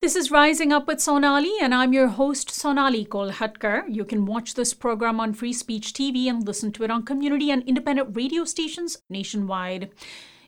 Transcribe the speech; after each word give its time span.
This 0.00 0.14
is 0.14 0.30
Rising 0.30 0.72
Up 0.72 0.86
with 0.86 1.00
Sonali, 1.00 1.54
and 1.60 1.74
I'm 1.74 1.92
your 1.92 2.06
host, 2.06 2.52
Sonali 2.52 3.04
Kolhatkar. 3.04 3.82
You 3.88 4.04
can 4.04 4.26
watch 4.26 4.54
this 4.54 4.72
program 4.72 5.18
on 5.18 5.32
Free 5.32 5.52
Speech 5.52 5.92
TV 5.92 6.26
and 6.30 6.46
listen 6.46 6.70
to 6.74 6.84
it 6.84 6.90
on 6.92 7.02
community 7.02 7.50
and 7.50 7.64
independent 7.64 8.14
radio 8.14 8.44
stations 8.44 8.98
nationwide. 9.10 9.90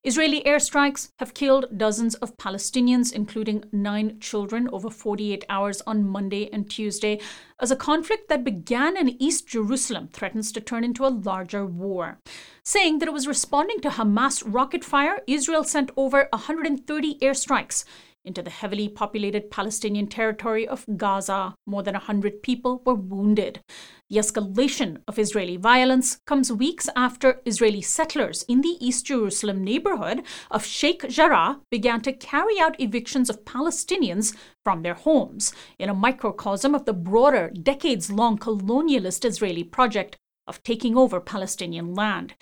Israeli 0.05 0.41
airstrikes 0.45 1.11
have 1.19 1.35
killed 1.35 1.77
dozens 1.77 2.15
of 2.15 2.37
Palestinians, 2.37 3.13
including 3.13 3.65
nine 3.73 4.21
children, 4.21 4.69
over 4.73 4.89
48 4.89 5.45
hours 5.49 5.83
on 5.85 6.09
Monday 6.09 6.49
and 6.53 6.71
Tuesday, 6.71 7.21
as 7.61 7.73
a 7.73 7.77
conflict 7.77 8.29
that 8.29 8.45
began 8.45 8.97
in 8.97 9.21
East 9.21 9.49
Jerusalem 9.49 10.09
threatens 10.09 10.53
to 10.53 10.61
turn 10.61 10.85
into 10.85 11.05
a 11.05 11.09
larger 11.09 11.67
war. 11.67 12.19
Saying 12.63 13.01
that 13.01 13.09
it 13.09 13.13
was 13.13 13.27
responding 13.27 13.81
to 13.81 13.91
Hamas 13.91 14.45
rocket 14.47 14.85
fire, 14.85 15.21
Israel 15.27 15.65
sent 15.65 15.91
over 15.97 16.29
130 16.33 17.19
airstrikes 17.19 17.85
into 18.25 18.43
the 18.43 18.51
heavily 18.51 18.89
populated 18.89 19.51
Palestinian 19.51 20.07
territory 20.07 20.67
of 20.67 20.85
Gaza. 20.97 21.55
More 21.67 21.83
than 21.83 21.95
100 21.95 22.43
people 22.43 22.83
were 22.85 22.95
wounded. 22.95 23.61
The 24.09 24.17
escalation 24.17 24.99
of 25.07 25.19
Israeli 25.19 25.57
violence 25.57 26.19
comes 26.27 26.53
weeks 26.53 26.89
after 26.97 27.41
Israeli 27.45 27.81
settlers 27.81 28.43
in 28.49 28.61
the 28.61 28.77
East 28.81 29.07
Jerusalem 29.07 29.63
neighborhood 29.63 30.23
of 30.51 30.65
Sheikh 30.65 31.09
Jarrah 31.09 31.61
began 31.71 32.01
to 32.03 32.13
carry 32.13 32.59
out 32.61 32.81
evictions 32.81 33.31
of 33.31 33.45
Palestinians 33.45 34.37
from 34.65 34.83
their 34.83 34.95
homes 34.95 35.53
in 35.79 35.89
a 35.89 35.95
microcosm 35.95 36.75
of 36.75 36.85
the 36.85 36.93
broader, 36.93 37.51
decades 37.51 38.11
long 38.11 38.37
colonialist 38.37 39.25
Israeli 39.25 39.65
project 39.65 40.17
of 40.47 40.63
taking 40.63 40.97
over 40.97 41.21
Palestinian 41.21 41.95
land 41.95 42.35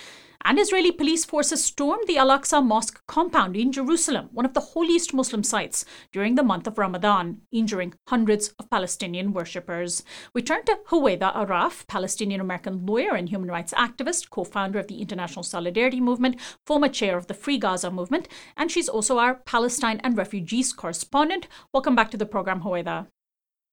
and 0.44 0.58
Israeli 0.58 0.92
police 0.92 1.24
forces 1.24 1.64
stormed 1.64 2.06
the 2.06 2.16
Al 2.16 2.28
Aqsa 2.28 2.64
Mosque 2.64 3.04
compound 3.06 3.56
in 3.56 3.72
Jerusalem, 3.72 4.28
one 4.32 4.46
of 4.46 4.54
the 4.54 4.60
holiest 4.60 5.12
Muslim 5.12 5.42
sites, 5.42 5.84
during 6.12 6.36
the 6.36 6.42
month 6.42 6.66
of 6.66 6.78
Ramadan, 6.78 7.42
injuring 7.50 7.94
hundreds 8.08 8.48
of 8.58 8.70
Palestinian 8.70 9.32
worshippers. 9.32 10.04
We 10.32 10.42
turn 10.42 10.64
to 10.64 10.78
Huwaida 10.88 11.34
Araf, 11.34 11.86
Palestinian 11.86 12.40
American 12.40 12.86
lawyer 12.86 13.14
and 13.14 13.28
human 13.28 13.50
rights 13.50 13.74
activist, 13.74 14.30
co 14.30 14.44
founder 14.44 14.78
of 14.78 14.86
the 14.86 15.02
International 15.02 15.42
Solidarity 15.42 16.00
Movement, 16.00 16.40
former 16.64 16.88
chair 16.88 17.16
of 17.18 17.26
the 17.26 17.34
Free 17.34 17.58
Gaza 17.58 17.90
Movement, 17.90 18.28
and 18.56 18.70
she's 18.70 18.88
also 18.88 19.18
our 19.18 19.34
Palestine 19.34 20.00
and 20.04 20.16
refugees 20.16 20.72
correspondent. 20.72 21.48
Welcome 21.74 21.96
back 21.96 22.10
to 22.12 22.16
the 22.16 22.26
program, 22.26 22.62
Huwaida. 22.62 23.08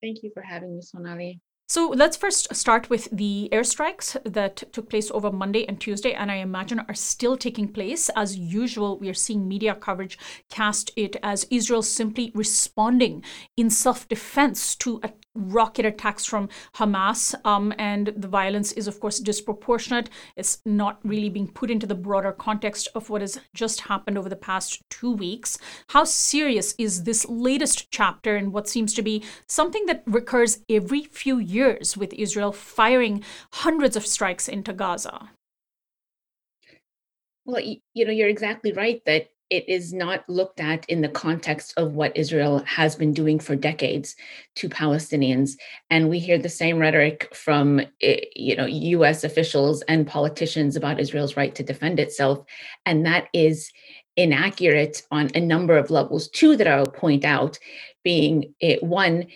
Thank 0.02 0.24
you 0.24 0.32
for 0.34 0.42
having 0.42 0.76
me, 0.76 0.82
Sonali. 0.82 1.40
So 1.68 1.90
let's 1.90 2.16
first 2.16 2.54
start 2.54 2.92
with 2.92 3.10
the 3.12 3.50
airstrikes 3.52 4.16
that 4.24 4.72
took 4.72 4.88
place 4.88 5.10
over 5.10 5.32
Monday 5.32 5.66
and 5.68 5.82
Tuesday, 5.82 6.14
and 6.14 6.30
I 6.30 6.36
imagine 6.36 6.82
are 6.88 6.94
still 6.94 7.36
taking 7.36 7.68
place. 7.68 8.08
As 8.16 8.38
usual, 8.38 9.00
we 9.00 9.10
are 9.10 9.16
seeing 9.16 9.48
media 9.48 9.74
coverage 9.74 10.20
cast 10.52 10.92
it 10.96 11.16
as 11.24 11.48
Israel 11.50 11.82
simply 11.82 12.32
responding 12.36 13.24
in 13.58 13.72
self 13.72 14.08
defense 14.08 14.76
to 14.76 15.00
a 15.02 15.10
rocket 15.36 15.86
attacks 15.86 16.26
from 16.26 16.50
Hamas, 16.76 17.36
um, 17.46 17.74
and 17.78 18.08
the 18.16 18.28
violence 18.28 18.72
is, 18.72 18.88
of 18.88 19.00
course, 19.00 19.20
disproportionate. 19.20 20.10
It's 20.36 20.62
not 20.66 21.00
really 21.04 21.30
being 21.30 21.48
put 21.48 21.70
into 21.70 21.86
the 21.86 21.96
broader 21.96 22.32
context 22.32 22.88
of 22.96 23.10
what 23.10 23.22
has 23.22 23.40
just 23.54 23.82
happened 23.82 24.18
over 24.18 24.30
the 24.30 24.36
past 24.36 24.82
two 24.90 25.12
weeks. 25.12 25.58
How 25.90 26.04
serious 26.04 26.74
is 26.78 27.04
this 27.04 27.26
latest 27.28 27.92
chapter 27.92 28.38
in 28.38 28.52
what 28.52 28.70
seems 28.70 28.94
to 28.96 29.02
be 29.02 29.24
something 29.48 29.86
that 29.86 30.04
recurs 30.06 30.60
every 30.70 31.04
few 31.04 31.38
years 31.38 31.98
with 31.98 32.14
Israel 32.14 32.52
firing 32.52 33.24
hundreds 33.54 33.96
of 33.96 34.06
strikes 34.06 34.48
into 34.48 34.74
Gaza? 34.74 35.30
Well, 37.46 37.62
you 37.62 38.06
know, 38.06 38.12
you're 38.12 38.30
exactly 38.30 38.72
right 38.72 39.04
that 39.06 39.30
it 39.50 39.70
is 39.70 39.94
not 39.94 40.28
looked 40.28 40.60
at 40.60 40.86
in 40.90 41.02
the 41.02 41.10
context 41.10 41.74
of 41.78 41.94
what 41.94 42.16
Israel 42.18 42.60
has 42.66 42.96
been 42.96 43.14
doing 43.14 43.40
for 43.40 43.56
decades 43.56 44.16
to 44.56 44.70
Palestinians. 44.70 45.52
And 45.90 46.10
we 46.10 46.20
hear 46.20 46.38
the 46.38 46.50
same 46.50 46.80
rhetoric 46.80 47.34
from 47.36 47.82
eh, 48.02 48.22
you 48.36 48.56
know 48.56 48.66
US 48.66 49.24
officials 49.24 49.82
and 49.84 50.08
politicians 50.08 50.76
about 50.76 51.00
Israel's 51.00 51.38
right 51.38 51.54
to 51.56 51.64
defend 51.64 52.00
itself. 52.00 52.46
And 52.86 53.06
that 53.06 53.28
is 53.34 53.72
inaccurate 54.18 55.04
on 55.12 55.30
a 55.36 55.40
number 55.40 55.78
of 55.78 55.92
levels. 55.92 56.30
Two 56.30 56.56
that 56.58 56.68
I'll 56.68 56.86
point 56.86 57.26
out 57.26 57.60
being 58.04 58.54
it, 58.60 58.80
eh, 58.82 58.86
one, 58.86 59.28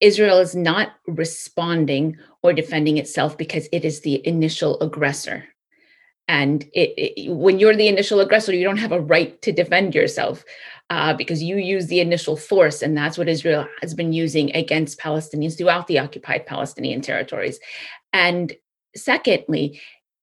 Israel 0.00 0.38
is 0.38 0.54
not 0.54 0.92
responding 1.06 2.18
or 2.42 2.52
defending 2.52 2.98
itself 2.98 3.38
because 3.38 3.66
it 3.72 3.84
is 3.84 4.00
the 4.00 4.26
initial 4.26 4.78
aggressor 4.80 5.44
and 6.28 6.64
it, 6.72 6.92
it, 6.96 7.32
when 7.32 7.58
you're 7.58 7.76
the 7.76 7.88
initial 7.88 8.20
aggressor 8.20 8.54
you 8.54 8.64
don't 8.64 8.76
have 8.78 8.92
a 8.92 9.00
right 9.00 9.40
to 9.42 9.52
defend 9.52 9.94
yourself 9.94 10.44
uh, 10.90 11.14
because 11.14 11.42
you 11.42 11.56
use 11.56 11.86
the 11.86 12.00
initial 12.00 12.36
force 12.36 12.82
and 12.82 12.96
that's 12.96 13.18
what 13.18 13.28
israel 13.28 13.66
has 13.80 13.94
been 13.94 14.12
using 14.12 14.54
against 14.54 14.98
palestinians 14.98 15.56
throughout 15.56 15.86
the 15.86 15.98
occupied 15.98 16.46
palestinian 16.46 17.00
territories. 17.00 17.58
And 18.12 18.52
secondly 18.94 19.80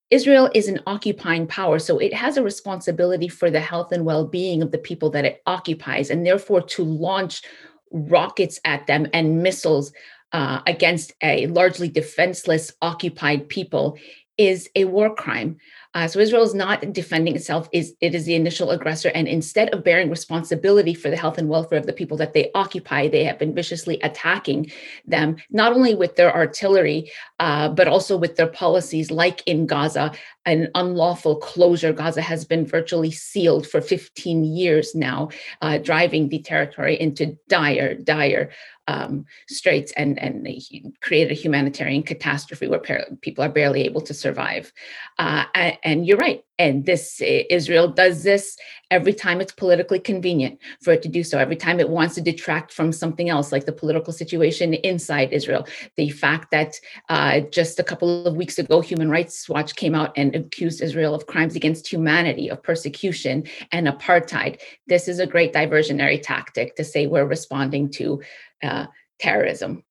israel 0.10 0.50
is 0.54 0.68
an 0.68 0.80
occupying 0.88 1.48
power 1.48 1.80
so 1.80 1.98
it 1.98 2.14
has 2.14 2.38
a 2.38 2.44
responsibility 2.44 3.28
for 3.28 3.50
the 3.50 3.60
health 3.60 3.92
and 3.92 4.06
well-being 4.06 4.62
of 4.62 4.72
the 4.72 4.78
people 4.78 5.10
that 5.10 5.26
it 5.26 5.42
occupies 5.46 6.10
and 6.10 6.26
therefore 6.26 6.62
to 6.62 6.84
launch 6.84 7.44
rockets 7.92 8.60
at 8.66 8.86
them 8.88 9.08
and 9.14 9.42
missiles 9.42 9.92
uh, 10.34 10.62
against 10.66 11.14
a 11.22 11.46
largely 11.48 11.88
defenseless 11.88 12.74
occupied 12.82 13.48
people 13.48 13.98
is 14.38 14.70
a 14.76 14.86
war 14.86 15.14
crime 15.14 15.58
uh, 15.94 16.08
so 16.08 16.20
Israel 16.20 16.44
is 16.44 16.56
not 16.56 16.94
defending 16.94 17.36
itself; 17.36 17.70
is 17.72 17.94
it 18.02 18.16
is 18.16 18.26
the 18.26 18.36
initial 18.36 18.72
aggressor, 18.72 19.10
and 19.10 19.28
instead 19.28 19.74
of 19.74 19.84
bearing 19.84 20.10
responsibility 20.10 20.94
for 20.94 21.10
the 21.10 21.18
health 21.18 21.38
and 21.38 21.50
welfare 21.50 21.78
of 21.78 21.86
the 21.86 21.94
people 21.94 22.18
that 22.18 22.34
they 22.34 22.52
occupy, 22.56 23.08
they 23.08 23.24
have 23.24 23.38
been 23.38 23.54
viciously 23.54 24.00
attacking 24.02 24.72
them, 25.06 25.36
not 25.52 25.74
only 25.74 25.94
with 25.96 26.16
their 26.16 26.34
artillery, 26.34 27.12
uh, 27.40 27.70
but 27.70 27.88
also 27.88 28.18
with 28.18 28.36
their 28.36 28.48
policies, 28.48 29.12
like 29.12 29.44
in 29.46 29.68
Gaza, 29.68 30.12
an 30.46 30.70
unlawful 30.76 31.36
closure. 31.38 31.94
Gaza 31.94 32.22
has 32.22 32.44
been 32.44 32.66
virtually 32.66 33.12
sealed 33.12 33.68
for 33.68 33.80
15 33.80 34.44
years 34.44 34.96
now, 34.96 35.30
uh, 35.62 35.78
driving 35.78 36.30
the 36.30 36.40
territory 36.40 37.00
into 37.00 37.38
dire, 37.48 37.96
dire 37.96 38.50
um, 38.88 39.26
straits 39.48 39.94
and 39.94 40.20
and 40.20 40.48
create 41.02 41.32
a 41.32 41.36
humanitarian 41.36 42.04
catastrophe 42.04 42.68
where 42.68 42.82
people 43.22 43.44
are 43.44 43.50
barely 43.50 43.84
able 43.84 44.02
to 44.02 44.14
survive. 44.14 44.72
Uh, 45.18 45.46
and, 45.56 45.78
and 45.84 46.08
you're 46.08 46.18
right. 46.18 46.44
And 46.60 46.86
this 46.86 47.20
Israel 47.22 47.88
does 47.88 48.24
this 48.24 48.58
every 48.92 49.14
time 49.14 49.42
it's 49.42 49.52
politically 49.52 50.00
convenient 50.00 50.60
for 50.82 50.94
it 50.94 51.02
to 51.02 51.10
do 51.10 51.24
so. 51.24 51.40
Every 51.40 51.56
time 51.56 51.80
it 51.80 51.90
wants 51.90 52.14
to 52.16 52.22
detract 52.22 52.72
from 52.72 52.92
something 52.92 53.28
else, 53.28 53.52
like 53.52 53.66
the 53.66 53.72
political 53.72 54.14
situation 54.14 54.76
inside 54.76 55.34
Israel. 55.34 55.66
The 55.98 56.12
fact 56.12 56.52
that 56.52 56.80
uh, 57.10 57.40
just 57.52 57.80
a 57.80 57.84
couple 57.84 58.28
of 58.28 58.36
weeks 58.36 58.60
ago, 58.60 58.82
Human 58.82 59.10
Rights 59.10 59.50
Watch 59.50 59.76
came 59.76 59.96
out 59.96 60.14
and 60.16 60.36
accused 60.36 60.82
Israel 60.82 61.16
of 61.16 61.26
crimes 61.26 61.56
against 61.56 61.92
humanity, 61.92 62.50
of 62.50 62.62
persecution 62.62 63.46
and 63.72 63.88
apartheid. 63.88 64.62
This 64.88 65.08
is 65.08 65.20
a 65.20 65.28
great 65.28 65.54
diversionary 65.54 66.22
tactic 66.22 66.76
to 66.76 66.84
say 66.84 67.08
we're 67.08 67.26
responding 67.26 67.90
to 67.92 68.22
uh, 68.62 68.86
terrorism. 69.20 69.84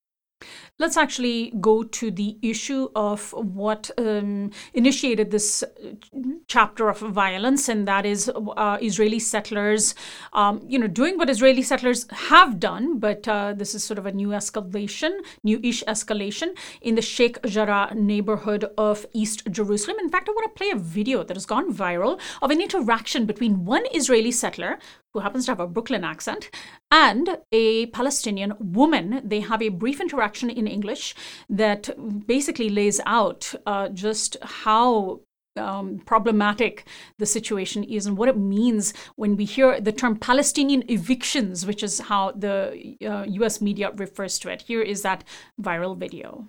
Let's 0.78 0.96
actually 0.96 1.52
go 1.60 1.82
to 1.82 2.10
the 2.10 2.38
issue 2.42 2.88
of 2.94 3.32
what 3.32 3.90
um, 3.98 4.50
initiated 4.74 5.30
this 5.30 5.62
uh, 5.62 6.18
chapter 6.48 6.88
of 6.88 6.98
violence, 6.98 7.68
and 7.68 7.86
that 7.86 8.06
is 8.06 8.30
uh, 8.34 8.78
Israeli 8.80 9.18
settlers, 9.18 9.94
um, 10.32 10.60
you 10.66 10.78
know, 10.78 10.86
doing 10.86 11.18
what 11.18 11.30
Israeli 11.30 11.62
settlers 11.62 12.06
have 12.10 12.58
done, 12.58 12.98
but 12.98 13.26
uh, 13.28 13.52
this 13.52 13.74
is 13.74 13.84
sort 13.84 13.98
of 13.98 14.06
a 14.06 14.12
new 14.12 14.28
escalation, 14.28 15.12
new-ish 15.42 15.84
escalation 15.84 16.56
in 16.80 16.94
the 16.94 17.02
Sheikh 17.02 17.42
Jarrah 17.44 17.94
neighborhood 17.94 18.64
of 18.76 19.06
East 19.12 19.50
Jerusalem. 19.50 19.96
In 20.00 20.08
fact, 20.08 20.28
I 20.28 20.32
want 20.32 20.54
to 20.54 20.58
play 20.58 20.70
a 20.70 20.76
video 20.76 21.22
that 21.22 21.36
has 21.36 21.46
gone 21.46 21.72
viral 21.72 22.20
of 22.40 22.50
an 22.50 22.60
interaction 22.60 23.26
between 23.26 23.64
one 23.64 23.84
Israeli 23.92 24.32
settler 24.32 24.78
who 25.14 25.20
happens 25.20 25.44
to 25.46 25.50
have 25.52 25.60
a 25.60 25.66
Brooklyn 25.66 26.04
accent, 26.04 26.50
and 26.90 27.38
a 27.52 27.86
Palestinian 27.86 28.54
woman. 28.58 29.20
They 29.24 29.40
have 29.40 29.62
a 29.62 29.68
brief 29.68 30.00
interaction 30.00 30.50
in 30.50 30.66
English 30.66 31.14
that 31.48 31.90
basically 32.26 32.70
lays 32.70 33.00
out 33.06 33.54
uh, 33.66 33.88
just 33.90 34.36
how 34.42 35.20
um, 35.56 36.00
problematic 36.06 36.86
the 37.18 37.26
situation 37.26 37.84
is 37.84 38.06
and 38.06 38.16
what 38.16 38.28
it 38.28 38.38
means 38.38 38.94
when 39.16 39.36
we 39.36 39.44
hear 39.44 39.80
the 39.80 39.92
term 39.92 40.16
Palestinian 40.16 40.82
evictions, 40.90 41.66
which 41.66 41.82
is 41.82 42.00
how 42.00 42.32
the 42.32 42.96
uh, 43.04 43.24
US 43.28 43.60
media 43.60 43.90
refers 43.94 44.38
to 44.40 44.48
it. 44.50 44.62
Here 44.62 44.82
is 44.82 45.02
that 45.02 45.24
viral 45.60 45.96
video. 45.96 46.46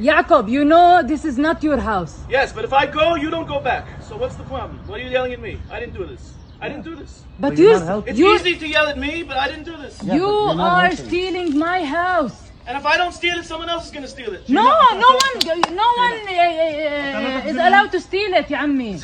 Jacob, 0.00 0.48
you 0.48 0.64
know 0.64 1.02
this 1.02 1.24
is 1.24 1.36
not 1.38 1.62
your 1.62 1.78
house. 1.78 2.14
Yes, 2.28 2.52
but 2.52 2.64
if 2.64 2.72
I 2.72 2.86
go, 2.86 3.14
you 3.14 3.30
don't 3.30 3.46
go 3.46 3.60
back. 3.60 3.86
So 4.08 4.16
what's 4.16 4.36
the 4.36 4.44
problem? 4.44 4.80
Why 4.86 4.96
are 4.96 5.02
you 5.02 5.10
yelling 5.10 5.32
at 5.32 5.40
me? 5.40 5.58
I 5.70 5.80
didn't 5.80 5.94
do 5.94 6.06
this. 6.06 6.34
I 6.60 6.68
didn't 6.68 6.84
do 6.84 6.94
this. 6.94 7.24
But 7.38 7.58
you, 7.58 7.72
it's 8.06 8.18
easy 8.18 8.56
to 8.58 8.68
yell 8.68 8.86
at 8.86 8.98
me, 8.98 9.22
but 9.22 9.36
I 9.36 9.48
didn't 9.48 9.64
do 9.64 9.76
this. 9.76 10.02
Yeah, 10.02 10.14
you 10.14 10.26
are 10.26 10.86
helping. 10.86 11.06
stealing 11.08 11.58
my 11.58 11.84
house. 11.84 12.50
And 12.66 12.78
if 12.78 12.86
I 12.86 12.96
don't 12.96 13.12
steal 13.12 13.36
it, 13.38 13.44
someone 13.44 13.68
else 13.68 13.86
is 13.86 13.90
going 13.90 14.04
to 14.04 14.08
steal 14.08 14.32
it. 14.32 14.48
No, 14.48 14.62
no 14.62 15.10
one, 15.24 15.36
no 15.74 15.88
one 16.04 16.16
uh, 16.28 16.32
uh, 16.32 17.50
is 17.50 17.56
allowed 17.56 17.90
to 17.90 18.00
steal 18.00 18.32
it, 18.34 18.48
يا 18.50 18.56
عمي. 18.56 18.98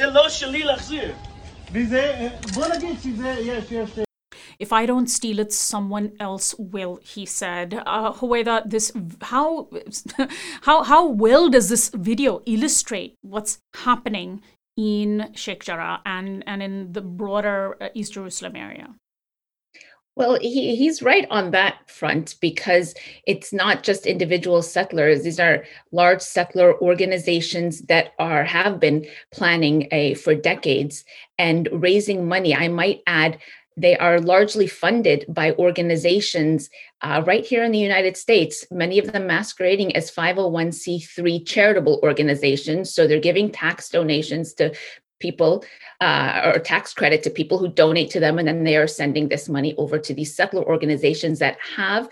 if 4.60 4.74
I 4.74 4.86
don't 4.86 5.08
steal 5.08 5.40
it, 5.40 5.54
someone 5.54 6.14
else 6.20 6.56
will, 6.58 7.00
he 7.04 7.26
said. 7.26 7.82
Uh, 7.86 8.12
this 8.66 8.92
how 9.22 9.70
how 10.62 10.84
how 10.84 11.08
well 11.08 11.50
does 11.50 11.70
this 11.70 11.90
video 11.90 12.42
illustrate 12.46 13.16
what's 13.22 13.60
happening 13.74 14.42
in 14.78 15.32
Sheikh 15.34 15.64
Jarrah 15.64 16.02
and, 16.06 16.44
and 16.48 16.64
in 16.64 16.94
the 16.94 17.02
broader 17.02 17.78
uh, 17.82 17.90
East 17.94 18.14
Jerusalem 18.14 18.56
area? 18.56 18.96
Well, 20.16 20.38
he, 20.40 20.76
he's 20.76 21.02
right 21.02 21.26
on 21.32 21.52
that 21.52 21.90
front 21.90 22.36
because 22.40 22.94
it's 23.26 23.52
not 23.52 23.82
just 23.82 24.06
individual 24.06 24.62
settlers. 24.62 25.24
These 25.24 25.40
are 25.40 25.66
large 25.92 26.22
settler 26.22 26.80
organizations 26.82 27.82
that 27.84 28.12
are 28.20 28.44
have 28.44 28.80
been 28.80 29.08
planning 29.32 29.88
a 29.92 30.14
for 30.14 30.36
decades 30.36 31.04
and 31.40 31.68
raising 31.72 32.28
money. 32.28 32.56
I 32.56 32.68
might 32.68 33.02
add, 33.08 33.40
they 33.76 33.98
are 33.98 34.20
largely 34.20 34.68
funded 34.68 35.26
by 35.28 35.52
organizations 35.54 36.70
uh, 37.02 37.24
right 37.26 37.46
here 37.46 37.64
in 37.64 37.72
the 37.72 37.80
United 37.80 38.16
States, 38.16 38.66
many 38.72 39.00
of 39.00 39.12
them 39.12 39.28
masquerading 39.28 39.96
as 39.96 40.12
501c3 40.12 41.46
charitable 41.46 42.00
organizations. 42.04 42.94
So 42.94 43.08
they're 43.08 43.20
giving 43.20 43.52
tax 43.52 43.90
donations 43.90 44.54
to 44.56 44.74
people 45.20 45.64
uh, 46.02 46.52
or 46.54 46.60
tax 46.60 46.94
credit 46.94 47.24
to 47.24 47.30
people 47.30 47.58
who 47.58 47.68
donate 47.68 48.12
to 48.12 48.20
them. 48.20 48.38
And 48.38 48.48
then 48.48 48.64
they 48.64 48.78
are 48.78 48.88
sending 48.88 49.30
this 49.30 49.48
money 49.48 49.74
over 49.78 49.98
to 50.00 50.14
these 50.14 50.36
settler 50.36 50.64
organizations 50.64 51.40
that 51.40 51.58
have 51.76 52.10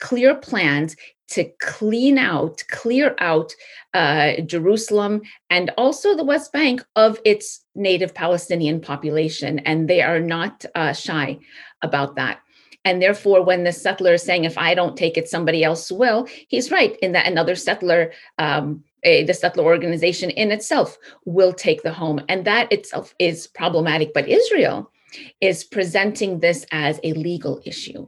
clear 0.00 0.34
plans 0.34 0.96
to 1.30 1.44
clean 1.60 2.18
out, 2.18 2.62
clear 2.68 3.14
out 3.18 3.52
uh, 3.94 4.40
Jerusalem 4.42 5.22
and 5.50 5.70
also 5.78 6.14
the 6.14 6.24
West 6.24 6.52
Bank 6.52 6.84
of 6.96 7.18
its 7.24 7.64
native 7.74 8.14
Palestinian 8.14 8.80
population. 8.80 9.58
And 9.60 9.88
they 9.88 10.02
are 10.02 10.20
not 10.20 10.64
uh, 10.74 10.92
shy 10.92 11.38
about 11.82 12.16
that. 12.16 12.40
And 12.84 13.00
therefore, 13.00 13.42
when 13.42 13.64
the 13.64 13.72
settler 13.72 14.12
is 14.14 14.22
saying, 14.22 14.44
if 14.44 14.58
I 14.58 14.74
don't 14.74 14.96
take 14.96 15.16
it, 15.16 15.26
somebody 15.26 15.64
else 15.64 15.90
will, 15.90 16.28
he's 16.48 16.70
right 16.70 16.94
in 17.00 17.12
that 17.12 17.26
another 17.26 17.54
settler 17.54 18.12
um, 18.38 18.84
a, 19.04 19.24
the 19.24 19.34
settler 19.34 19.64
organization 19.64 20.30
in 20.30 20.50
itself 20.50 20.98
will 21.24 21.52
take 21.52 21.82
the 21.82 21.92
home. 21.92 22.20
And 22.28 22.44
that 22.44 22.72
itself 22.72 23.14
is 23.18 23.46
problematic. 23.46 24.12
But 24.14 24.28
Israel 24.28 24.90
is 25.40 25.64
presenting 25.64 26.40
this 26.40 26.66
as 26.72 26.98
a 27.04 27.12
legal 27.12 27.60
issue. 27.64 28.06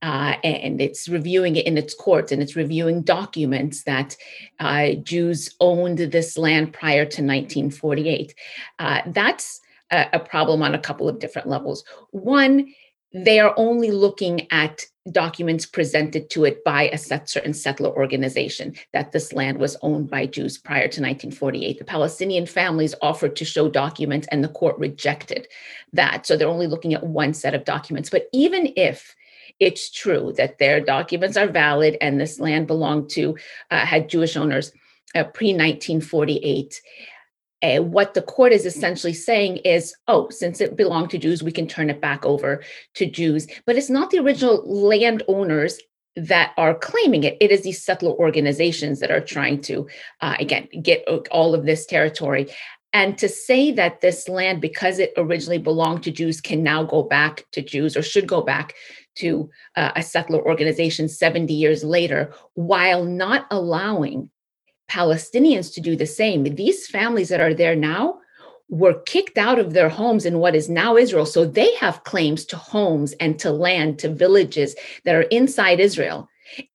Uh, 0.00 0.34
and 0.44 0.80
it's 0.80 1.08
reviewing 1.08 1.56
it 1.56 1.66
in 1.66 1.76
its 1.76 1.92
courts 1.92 2.30
and 2.30 2.40
it's 2.40 2.54
reviewing 2.54 3.02
documents 3.02 3.82
that 3.82 4.16
uh, 4.60 4.90
Jews 5.02 5.56
owned 5.58 5.98
this 5.98 6.38
land 6.38 6.72
prior 6.72 7.04
to 7.04 7.22
1948. 7.22 8.32
Uh, 8.78 9.02
that's 9.06 9.60
a, 9.90 10.06
a 10.12 10.20
problem 10.20 10.62
on 10.62 10.74
a 10.74 10.78
couple 10.78 11.08
of 11.08 11.18
different 11.18 11.48
levels. 11.48 11.82
One, 12.12 12.72
they 13.12 13.40
are 13.40 13.54
only 13.56 13.90
looking 13.90 14.46
at 14.52 14.84
documents 15.10 15.64
presented 15.64 16.28
to 16.30 16.44
it 16.44 16.62
by 16.64 16.90
a 16.90 16.98
certain 16.98 17.54
settler 17.54 17.90
organization 17.90 18.74
that 18.92 19.12
this 19.12 19.32
land 19.32 19.58
was 19.58 19.76
owned 19.82 20.10
by 20.10 20.26
Jews 20.26 20.58
prior 20.58 20.82
to 20.82 21.00
1948. 21.00 21.78
The 21.78 21.84
Palestinian 21.84 22.46
families 22.46 22.94
offered 23.00 23.34
to 23.36 23.44
show 23.44 23.68
documents 23.70 24.28
and 24.30 24.44
the 24.44 24.48
court 24.48 24.78
rejected 24.78 25.48
that. 25.94 26.26
So 26.26 26.36
they're 26.36 26.48
only 26.48 26.66
looking 26.66 26.94
at 26.94 27.04
one 27.04 27.32
set 27.32 27.54
of 27.54 27.64
documents. 27.64 28.10
But 28.10 28.28
even 28.32 28.72
if 28.76 29.16
it's 29.60 29.90
true 29.90 30.32
that 30.36 30.58
their 30.58 30.80
documents 30.80 31.36
are 31.36 31.48
valid 31.48 31.96
and 32.00 32.20
this 32.20 32.38
land 32.38 32.66
belonged 32.66 33.10
to, 33.10 33.36
uh, 33.70 33.84
had 33.84 34.08
Jewish 34.08 34.36
owners 34.36 34.72
uh, 35.14 35.24
pre 35.24 35.48
1948, 35.48 36.80
uh, 37.62 37.82
what 37.82 38.14
the 38.14 38.22
court 38.22 38.52
is 38.52 38.64
essentially 38.64 39.12
saying 39.12 39.56
is, 39.58 39.94
oh, 40.06 40.28
since 40.30 40.60
it 40.60 40.76
belonged 40.76 41.10
to 41.10 41.18
Jews, 41.18 41.42
we 41.42 41.52
can 41.52 41.66
turn 41.66 41.90
it 41.90 42.00
back 42.00 42.24
over 42.24 42.62
to 42.94 43.06
Jews. 43.06 43.46
But 43.66 43.76
it's 43.76 43.90
not 43.90 44.10
the 44.10 44.18
original 44.18 44.62
landowners 44.64 45.80
that 46.14 46.52
are 46.56 46.74
claiming 46.74 47.24
it. 47.24 47.36
It 47.40 47.50
is 47.50 47.62
these 47.62 47.82
settler 47.82 48.12
organizations 48.12 49.00
that 49.00 49.10
are 49.10 49.20
trying 49.20 49.60
to, 49.62 49.88
uh, 50.20 50.36
again, 50.38 50.68
get 50.82 51.04
all 51.30 51.54
of 51.54 51.64
this 51.64 51.86
territory. 51.86 52.48
And 52.92 53.18
to 53.18 53.28
say 53.28 53.70
that 53.72 54.00
this 54.00 54.28
land, 54.28 54.60
because 54.60 54.98
it 54.98 55.12
originally 55.16 55.58
belonged 55.58 56.04
to 56.04 56.10
Jews, 56.10 56.40
can 56.40 56.62
now 56.62 56.84
go 56.84 57.02
back 57.02 57.44
to 57.52 57.62
Jews 57.62 57.96
or 57.96 58.02
should 58.02 58.26
go 58.26 58.40
back 58.40 58.74
to 59.18 59.50
uh, 59.76 59.92
a 59.96 60.02
settler 60.02 60.40
organization 60.40 61.08
70 61.08 61.52
years 61.52 61.84
later, 61.84 62.32
while 62.54 63.04
not 63.04 63.46
allowing 63.50 64.30
Palestinians 64.90 65.72
to 65.74 65.80
do 65.80 65.96
the 65.96 66.06
same. 66.06 66.44
These 66.44 66.88
families 66.88 67.28
that 67.28 67.40
are 67.40 67.54
there 67.54 67.76
now 67.76 68.18
were 68.70 69.00
kicked 69.06 69.38
out 69.38 69.58
of 69.58 69.72
their 69.72 69.88
homes 69.88 70.26
in 70.26 70.38
what 70.38 70.54
is 70.54 70.68
now 70.68 70.96
Israel. 70.96 71.26
So 71.26 71.44
they 71.44 71.74
have 71.76 72.04
claims 72.04 72.44
to 72.46 72.56
homes 72.56 73.12
and 73.14 73.38
to 73.38 73.50
land, 73.50 73.98
to 74.00 74.08
villages 74.08 74.74
that 75.04 75.14
are 75.14 75.22
inside 75.22 75.80
Israel 75.80 76.28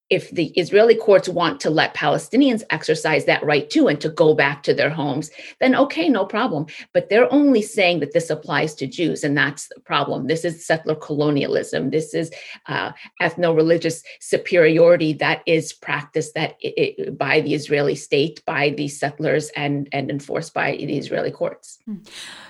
if 0.09 0.29
the 0.31 0.47
Israeli 0.49 0.95
courts 0.95 1.27
want 1.27 1.59
to 1.61 1.69
let 1.69 1.95
Palestinians 1.95 2.61
exercise 2.69 3.25
that 3.25 3.43
right 3.43 3.69
too 3.69 3.87
and 3.87 3.99
to 4.01 4.09
go 4.09 4.35
back 4.35 4.61
to 4.63 4.73
their 4.73 4.89
homes, 4.89 5.31
then 5.59 5.75
okay, 5.75 6.07
no 6.07 6.25
problem. 6.25 6.67
But 6.93 7.09
they're 7.09 7.31
only 7.33 7.61
saying 7.61 7.99
that 8.01 8.13
this 8.13 8.29
applies 8.29 8.75
to 8.75 8.87
Jews, 8.87 9.23
and 9.23 9.35
that's 9.35 9.67
the 9.69 9.79
problem. 9.79 10.27
This 10.27 10.45
is 10.45 10.65
settler 10.65 10.95
colonialism. 10.95 11.89
This 11.89 12.13
is 12.13 12.31
uh, 12.67 12.91
ethno 13.21 13.55
religious 13.55 14.03
superiority 14.19 15.13
that 15.13 15.41
is 15.47 15.73
practiced 15.73 16.35
that 16.35 16.57
it, 16.59 16.73
it, 16.77 17.17
by 17.17 17.41
the 17.41 17.53
Israeli 17.53 17.95
state, 17.95 18.43
by 18.45 18.69
the 18.69 18.87
settlers, 18.87 19.49
and, 19.55 19.89
and 19.91 20.11
enforced 20.11 20.53
by 20.53 20.71
the 20.71 20.97
Israeli 20.97 21.31
courts. 21.31 21.79
Hmm. 21.85 21.97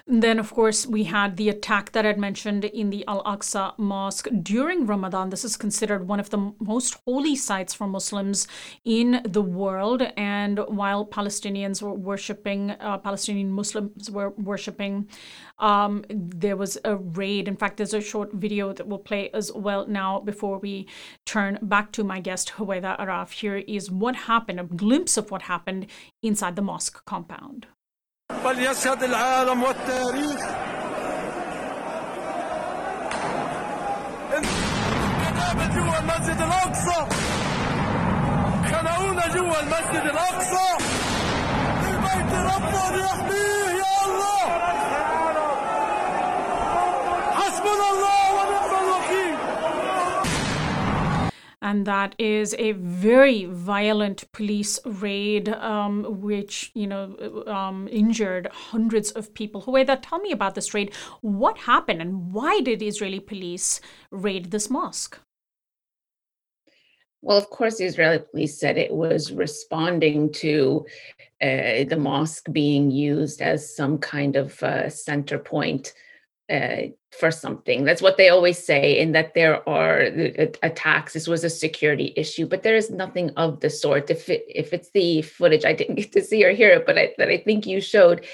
Then, 0.06 0.38
of 0.38 0.52
course, 0.54 0.86
we 0.86 1.06
had 1.06 1.38
the 1.38 1.48
attack 1.48 1.94
that 1.94 2.06
I'd 2.06 2.20
mentioned 2.20 2.66
in 2.66 2.90
the 2.90 3.06
Al 3.08 3.24
Aqsa 3.24 3.78
Mosque 3.78 4.28
during 4.42 4.86
Ramadan. 4.86 5.30
This 5.30 5.46
is 5.46 5.56
considered 5.56 6.10
one 6.10 6.20
of 6.20 6.30
the 6.30 6.54
most 6.60 6.98
holy 7.06 7.38
sites 7.38 7.53
for 7.53 7.87
Muslims 7.87 8.49
in 8.85 9.21
the 9.25 9.43
world. 9.43 10.03
And 10.17 10.59
while 10.69 11.05
Palestinians 11.05 11.83
were 11.83 11.93
worshiping, 11.93 12.71
uh, 12.71 12.99
Palestinian 12.99 13.51
Muslims 13.51 14.11
were 14.11 14.31
worshiping, 14.31 15.09
um, 15.59 16.05
there 16.09 16.57
was 16.57 16.79
a 16.85 16.97
raid. 16.97 17.49
In 17.49 17.57
fact, 17.57 17.77
there's 17.77 17.95
a 17.95 18.01
short 18.01 18.33
video 18.33 18.73
that 18.73 18.87
we'll 18.87 18.99
play 18.99 19.31
as 19.35 19.53
well 19.53 19.87
now 19.87 20.21
before 20.21 20.59
we 20.59 20.87
turn 21.27 21.59
back 21.63 21.93
to 21.93 22.05
my 22.05 22.21
guest, 22.21 22.53
Huwaida 22.57 22.99
Araf. 22.99 23.33
Here 23.33 23.57
is 23.57 23.91
what 23.91 24.15
happened, 24.17 24.61
a 24.61 24.65
glimpse 24.65 25.17
of 25.17 25.31
what 25.31 25.43
happened 25.43 25.87
inside 26.23 26.57
the 26.57 26.63
mosque 26.63 27.05
compound. 27.05 27.67
فليشهد 28.45 29.03
العالم 29.03 29.63
والتاريخ 29.63 30.41
جوا 35.75 35.99
المسجد 35.99 36.41
الاقصى 36.41 37.42
جوا 39.28 39.60
المسجد 39.60 40.06
الاقصى 40.10 40.84
ربنا 42.34 43.06
يحميه 43.06 43.70
يا 43.82 44.06
الله 44.06 44.46
حسبنا 47.32 47.88
الله 47.94 48.22
ونعم 48.36 48.74
الوكيل 48.84 49.38
and 51.62 51.88
that 51.88 52.14
is 52.20 52.54
a 52.60 52.74
very 52.74 53.46
violent 53.46 54.30
police 54.34 54.80
raid, 54.86 55.48
um, 55.48 56.04
which 56.22 56.72
you 56.76 56.86
know 56.86 57.06
um, 57.48 57.88
injured 57.90 58.50
hundreds 58.52 59.12
of 59.12 59.34
people. 59.34 59.62
Huwaida, 59.62 59.98
tell 60.02 60.20
me 60.20 60.32
about 60.32 60.56
this 60.56 60.74
raid. 60.74 60.94
What 61.22 61.58
happened, 61.60 62.02
and 62.02 62.34
why 62.34 62.60
did 62.60 62.82
Israeli 62.82 63.22
police 63.22 63.80
raid 64.12 64.52
this 64.52 64.70
mosque? 64.70 65.18
Well, 67.24 67.38
of 67.38 67.50
course, 67.50 67.78
the 67.78 67.86
Israeli 67.86 68.20
police 68.20 68.60
said 68.60 68.78
it 68.78 68.94
was 68.94 69.32
responding 69.32 70.34
to 70.34 70.86
uh, 71.42 71.86
the 71.88 71.98
mosque 71.98 72.52
being 72.52 72.92
used 72.92 73.42
as 73.42 73.74
some 73.74 73.98
kind 73.98 74.36
of 74.36 74.62
uh, 74.62 74.90
center 74.90 75.40
point 75.40 75.94
uh, 76.52 76.88
for 77.18 77.32
something. 77.32 77.86
That's 77.86 78.02
what 78.02 78.18
they 78.18 78.28
always 78.28 78.58
say, 78.58 79.00
in 79.00 79.14
that 79.14 79.36
there 79.36 79.68
are 79.70 80.02
attacks. 80.64 81.14
This 81.14 81.26
was 81.26 81.46
a 81.46 81.50
security 81.50 82.14
issue, 82.18 82.46
but 82.46 82.64
there 82.64 82.76
is 82.76 82.92
nothing 82.92 83.30
of 83.38 83.62
the 83.62 83.70
sort. 83.70 84.10
If 84.10 84.28
it, 84.28 84.44
if 84.50 84.74
it's 84.74 84.90
the 84.90 85.22
footage, 85.22 85.64
I 85.64 85.72
didn't 85.72 85.96
get 86.02 86.12
to 86.12 86.22
see 86.22 86.44
or 86.44 86.52
hear 86.52 86.72
it, 86.72 86.86
but 86.86 86.98
I, 86.98 87.14
that 87.20 87.30
I 87.30 87.38
think 87.38 87.66
you 87.66 87.80
showed. 87.80 88.26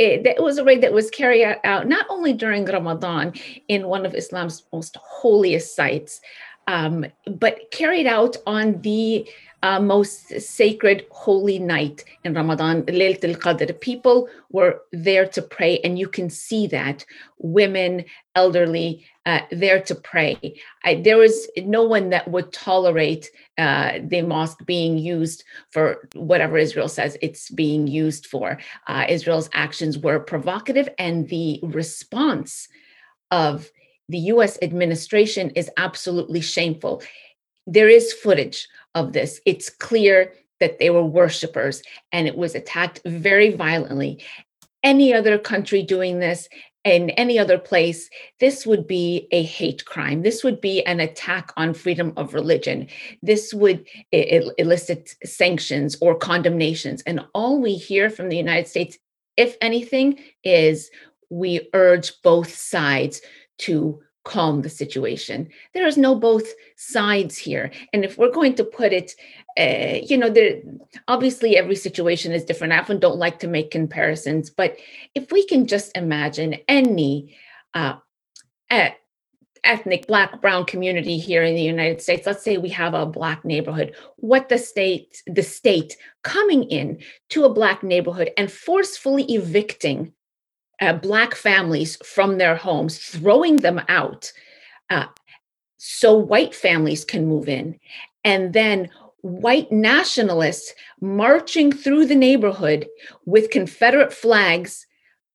It 0.00 0.40
was 0.40 0.58
a 0.58 0.64
raid 0.64 0.84
that 0.84 0.92
was 0.92 1.10
carried 1.10 1.58
out 1.64 1.88
not 1.88 2.06
only 2.08 2.32
during 2.32 2.64
Ramadan 2.64 3.32
in 3.66 3.88
one 3.88 4.06
of 4.06 4.14
Islam's 4.14 4.62
most 4.72 4.96
holiest 4.96 5.74
sites, 5.74 6.20
um, 6.68 7.06
but 7.26 7.70
carried 7.72 8.06
out 8.06 8.36
on 8.46 8.80
the 8.82 9.28
uh, 9.62 9.80
most 9.80 10.40
sacred 10.40 11.04
holy 11.10 11.58
night 11.58 12.04
in 12.24 12.34
Ramadan, 12.34 12.82
Laylat 12.84 13.24
al-Qadr. 13.24 13.80
People 13.80 14.28
were 14.50 14.82
there 14.92 15.26
to 15.26 15.42
pray, 15.42 15.80
and 15.80 15.98
you 15.98 16.08
can 16.08 16.30
see 16.30 16.68
that 16.68 17.04
women, 17.38 18.04
elderly, 18.36 19.04
uh, 19.26 19.40
there 19.50 19.80
to 19.80 19.94
pray. 19.94 20.60
I, 20.84 20.96
there 20.96 21.16
was 21.16 21.48
no 21.56 21.82
one 21.84 22.10
that 22.10 22.30
would 22.30 22.52
tolerate 22.52 23.30
uh, 23.56 23.98
the 24.02 24.22
mosque 24.22 24.64
being 24.64 24.98
used 24.98 25.42
for 25.70 26.08
whatever 26.14 26.56
Israel 26.58 26.88
says 26.88 27.16
it's 27.20 27.50
being 27.50 27.88
used 27.88 28.26
for. 28.26 28.58
Uh, 28.86 29.06
Israel's 29.08 29.50
actions 29.54 29.98
were 29.98 30.20
provocative, 30.20 30.88
and 30.98 31.28
the 31.28 31.60
response 31.62 32.68
of 33.30 33.70
the 34.08 34.18
US 34.18 34.58
administration 34.62 35.50
is 35.50 35.70
absolutely 35.76 36.40
shameful. 36.40 37.02
There 37.66 37.88
is 37.88 38.12
footage 38.12 38.66
of 38.94 39.12
this. 39.12 39.40
It's 39.44 39.68
clear 39.68 40.32
that 40.60 40.78
they 40.78 40.90
were 40.90 41.04
worshipers 41.04 41.82
and 42.12 42.26
it 42.26 42.36
was 42.36 42.54
attacked 42.54 43.00
very 43.04 43.52
violently. 43.52 44.24
Any 44.82 45.12
other 45.12 45.38
country 45.38 45.82
doing 45.82 46.18
this 46.18 46.48
in 46.84 47.10
any 47.10 47.38
other 47.38 47.58
place, 47.58 48.08
this 48.40 48.66
would 48.66 48.86
be 48.86 49.28
a 49.30 49.42
hate 49.42 49.84
crime. 49.84 50.22
This 50.22 50.42
would 50.42 50.60
be 50.60 50.84
an 50.86 51.00
attack 51.00 51.52
on 51.56 51.74
freedom 51.74 52.12
of 52.16 52.32
religion. 52.32 52.86
This 53.22 53.52
would 53.52 53.86
elicit 54.12 55.14
sanctions 55.24 55.96
or 56.00 56.14
condemnations. 56.14 57.02
And 57.02 57.26
all 57.34 57.60
we 57.60 57.74
hear 57.74 58.08
from 58.08 58.30
the 58.30 58.36
United 58.36 58.68
States, 58.68 58.96
if 59.36 59.56
anything, 59.60 60.18
is 60.44 60.90
we 61.28 61.68
urge 61.74 62.12
both 62.22 62.54
sides 62.54 63.20
to 63.58 64.00
calm 64.24 64.60
the 64.60 64.68
situation. 64.68 65.48
There 65.72 65.86
is 65.86 65.96
no 65.96 66.14
both 66.14 66.52
sides 66.76 67.38
here. 67.38 67.70
And 67.92 68.04
if 68.04 68.18
we're 68.18 68.30
going 68.30 68.54
to 68.56 68.64
put 68.64 68.92
it, 68.92 69.14
uh, 69.58 70.04
you 70.06 70.18
know, 70.18 70.28
there 70.28 70.60
obviously 71.08 71.56
every 71.56 71.76
situation 71.76 72.32
is 72.32 72.44
different. 72.44 72.74
I 72.74 72.78
often 72.78 72.98
don't 72.98 73.16
like 73.16 73.38
to 73.40 73.48
make 73.48 73.70
comparisons, 73.70 74.50
but 74.50 74.76
if 75.14 75.32
we 75.32 75.46
can 75.46 75.66
just 75.66 75.96
imagine 75.96 76.56
any 76.68 77.36
uh, 77.74 77.94
ethnic 79.64 80.06
black 80.06 80.40
brown 80.40 80.64
community 80.64 81.18
here 81.18 81.42
in 81.42 81.54
the 81.54 81.62
united 81.62 82.00
states 82.00 82.26
let's 82.26 82.44
say 82.44 82.56
we 82.56 82.68
have 82.68 82.94
a 82.94 83.04
black 83.04 83.44
neighborhood 83.44 83.94
what 84.16 84.48
the 84.48 84.56
state 84.56 85.22
the 85.26 85.42
state 85.42 85.96
coming 86.22 86.62
in 86.64 86.98
to 87.28 87.44
a 87.44 87.52
black 87.52 87.82
neighborhood 87.82 88.30
and 88.36 88.50
forcefully 88.50 89.24
evicting 89.24 90.12
uh, 90.80 90.92
Black 90.94 91.34
families 91.34 91.96
from 92.04 92.38
their 92.38 92.56
homes, 92.56 92.98
throwing 92.98 93.56
them 93.56 93.80
out 93.88 94.32
uh, 94.90 95.06
so 95.76 96.16
white 96.16 96.54
families 96.54 97.04
can 97.04 97.26
move 97.26 97.48
in. 97.48 97.78
And 98.24 98.52
then 98.52 98.90
white 99.22 99.70
nationalists 99.72 100.72
marching 101.00 101.72
through 101.72 102.06
the 102.06 102.14
neighborhood 102.14 102.86
with 103.26 103.50
Confederate 103.50 104.12
flags 104.12 104.86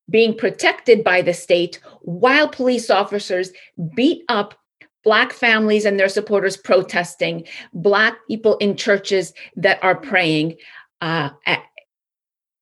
being 0.10 0.36
protected 0.38 1.04
by 1.04 1.22
the 1.22 1.34
state 1.34 1.80
while 2.02 2.48
police 2.48 2.90
officers 2.90 3.52
beat 3.96 4.24
up 4.30 4.56
Black 5.04 5.34
families 5.34 5.84
and 5.84 6.00
their 6.00 6.10
supporters 6.10 6.56
protesting, 6.56 7.46
Black 7.74 8.16
people 8.30 8.58
in 8.58 8.78
churches 8.78 9.34
that 9.56 9.84
are 9.84 9.96
praying. 9.96 10.56
Uh, 11.02 11.30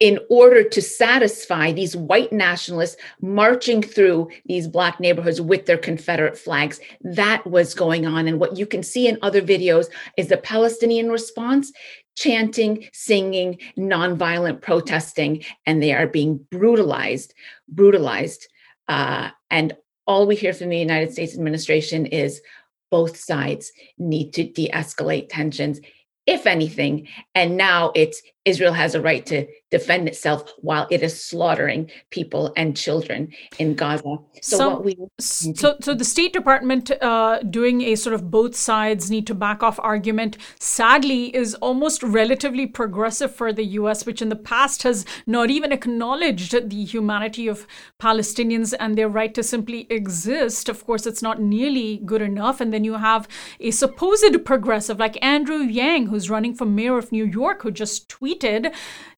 in 0.01 0.19
order 0.29 0.63
to 0.63 0.81
satisfy 0.81 1.71
these 1.71 1.95
white 1.95 2.33
nationalists 2.33 2.97
marching 3.21 3.83
through 3.83 4.27
these 4.47 4.67
black 4.67 4.99
neighborhoods 4.99 5.39
with 5.39 5.67
their 5.67 5.77
Confederate 5.77 6.35
flags. 6.35 6.79
That 7.01 7.45
was 7.45 7.75
going 7.75 8.07
on. 8.07 8.27
And 8.27 8.39
what 8.39 8.57
you 8.57 8.65
can 8.65 8.81
see 8.81 9.07
in 9.07 9.19
other 9.21 9.43
videos 9.43 9.89
is 10.17 10.27
the 10.27 10.37
Palestinian 10.37 11.11
response 11.11 11.71
chanting, 12.17 12.89
singing, 12.91 13.59
nonviolent 13.77 14.61
protesting, 14.61 15.45
and 15.67 15.81
they 15.81 15.93
are 15.93 16.07
being 16.07 16.45
brutalized, 16.49 17.35
brutalized. 17.69 18.47
Uh, 18.87 19.29
and 19.51 19.77
all 20.07 20.25
we 20.25 20.35
hear 20.35 20.51
from 20.51 20.69
the 20.69 20.79
United 20.79 21.13
States 21.13 21.35
administration 21.35 22.07
is 22.07 22.41
both 22.89 23.17
sides 23.17 23.71
need 23.99 24.33
to 24.33 24.43
de 24.43 24.67
escalate 24.73 25.27
tensions 25.29 25.79
if 26.27 26.45
anything. 26.45 27.07
And 27.35 27.57
now 27.57 27.91
it's 27.95 28.21
Israel 28.45 28.73
has 28.73 28.95
a 28.95 29.01
right 29.01 29.25
to 29.27 29.47
defend 29.71 30.07
itself 30.07 30.51
while 30.57 30.85
it 30.91 31.01
is 31.01 31.21
slaughtering 31.21 31.89
people 32.09 32.53
and 32.57 32.77
children 32.77 33.31
in 33.57 33.73
Gaza. 33.73 34.17
So, 34.41 34.57
so 34.57 34.79
we 34.79 34.97
so, 35.19 35.77
so 35.81 35.93
the 35.93 36.05
State 36.05 36.33
Department 36.33 36.91
uh, 37.01 37.39
doing 37.39 37.81
a 37.81 37.95
sort 37.95 38.13
of 38.13 38.29
both 38.29 38.55
sides 38.55 39.09
need 39.09 39.25
to 39.27 39.33
back 39.33 39.63
off 39.63 39.79
argument, 39.81 40.37
sadly, 40.59 41.35
is 41.35 41.55
almost 41.55 42.03
relatively 42.03 42.67
progressive 42.67 43.33
for 43.33 43.53
the 43.53 43.63
U.S., 43.79 44.05
which 44.05 44.21
in 44.21 44.29
the 44.29 44.35
past 44.35 44.83
has 44.83 45.05
not 45.25 45.49
even 45.49 45.71
acknowledged 45.71 46.69
the 46.69 46.83
humanity 46.83 47.47
of 47.47 47.65
Palestinians 47.99 48.73
and 48.79 48.97
their 48.97 49.09
right 49.09 49.33
to 49.33 49.43
simply 49.43 49.87
exist. 49.89 50.67
Of 50.67 50.85
course, 50.85 51.05
it's 51.05 51.21
not 51.21 51.41
nearly 51.41 52.01
good 52.05 52.21
enough. 52.21 52.59
And 52.59 52.73
then 52.73 52.83
you 52.83 52.95
have 52.95 53.27
a 53.59 53.71
supposed 53.71 54.43
progressive 54.43 54.99
like 54.99 55.23
Andrew 55.23 55.59
Yang, 55.59 56.07
who's 56.07 56.29
running 56.29 56.53
for 56.53 56.65
mayor 56.65 56.97
of 56.97 57.11
New 57.11 57.25
York, 57.25 57.61
who 57.61 57.71
just 57.71 58.09
tweeted 58.09 58.73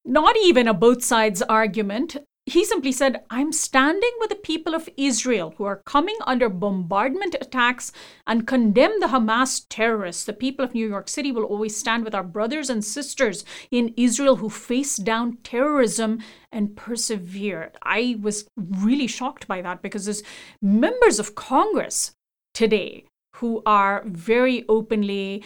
not 0.06 0.36
even 0.44 0.68
a 0.68 0.74
both 0.74 1.04
sides 1.04 1.42
argument. 1.42 2.18
He 2.46 2.66
simply 2.66 2.92
said, 2.92 3.24
I'm 3.30 3.54
standing 3.54 4.12
with 4.20 4.30
the 4.30 4.36
people 4.36 4.76
of 4.76 4.90
Israel 4.98 5.54
who 5.58 5.64
are 5.64 5.82
coming 5.86 6.18
under 6.28 6.50
bombardment 6.50 7.36
attacks 7.40 7.94
and 8.28 8.46
condemn 8.46 9.00
the 9.00 9.08
Hamas 9.08 9.66
terrorists. 9.70 10.26
The 10.26 10.34
people 10.34 10.66
of 10.66 10.74
New 10.74 10.86
York 10.86 11.08
City 11.08 11.32
will 11.32 11.46
always 11.46 11.78
stand 11.78 12.04
with 12.04 12.14
our 12.14 12.24
brothers 12.24 12.70
and 12.70 12.84
sisters 12.84 13.46
in 13.72 13.94
Israel 13.96 14.36
who 14.36 14.50
face 14.50 14.98
down 14.98 15.38
terrorism 15.44 16.20
and 16.52 16.76
persevere. 16.76 17.72
I 17.82 18.18
was 18.22 18.46
really 18.58 19.08
shocked 19.08 19.48
by 19.48 19.62
that 19.62 19.82
because 19.82 20.04
there's 20.04 20.24
members 20.62 21.20
of 21.20 21.36
Congress 21.36 22.12
today 22.54 23.06
who 23.38 23.64
are 23.66 24.04
very 24.06 24.66
openly 24.68 25.44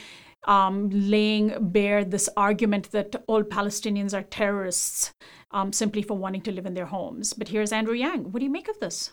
um, 0.47 0.89
laying 0.89 1.53
bare 1.69 2.03
this 2.03 2.29
argument 2.35 2.91
that 2.91 3.15
all 3.27 3.43
Palestinians 3.43 4.17
are 4.17 4.23
terrorists 4.23 5.13
um, 5.51 5.71
simply 5.71 6.01
for 6.01 6.17
wanting 6.17 6.41
to 6.41 6.51
live 6.51 6.65
in 6.65 6.73
their 6.73 6.85
homes. 6.85 7.33
But 7.33 7.49
here's 7.49 7.71
Andrew 7.71 7.95
Yang. 7.95 8.31
What 8.31 8.39
do 8.39 8.45
you 8.45 8.51
make 8.51 8.67
of 8.69 8.79
this? 8.79 9.11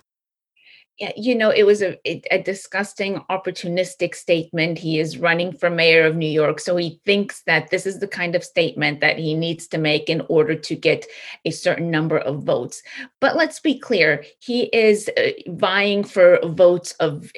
Yeah, 0.98 1.10
you 1.16 1.34
know, 1.34 1.50
it 1.50 1.64
was 1.64 1.82
a, 1.82 1.98
a 2.06 2.40
disgusting, 2.40 3.20
opportunistic 3.28 4.14
statement. 4.14 4.78
He 4.78 5.00
is 5.00 5.18
running 5.18 5.52
for 5.52 5.68
mayor 5.68 6.06
of 6.06 6.14
New 6.14 6.28
York. 6.28 6.60
So 6.60 6.76
he 6.76 7.00
thinks 7.04 7.42
that 7.48 7.70
this 7.70 7.84
is 7.84 7.98
the 7.98 8.06
kind 8.06 8.36
of 8.36 8.44
statement 8.44 9.00
that 9.00 9.18
he 9.18 9.34
needs 9.34 9.66
to 9.68 9.78
make 9.78 10.08
in 10.08 10.22
order 10.28 10.54
to 10.54 10.76
get 10.76 11.04
a 11.44 11.50
certain 11.50 11.90
number 11.90 12.18
of 12.18 12.44
votes. 12.44 12.80
But 13.20 13.34
let's 13.34 13.58
be 13.58 13.76
clear, 13.76 14.24
he 14.38 14.64
is 14.66 15.10
uh, 15.18 15.30
vying 15.48 16.04
for 16.04 16.38
votes 16.44 16.92
of 17.00 17.28